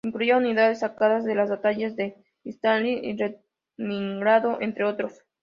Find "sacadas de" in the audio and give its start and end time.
0.79-1.35